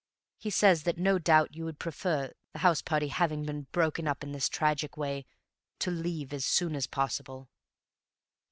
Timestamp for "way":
4.97-5.27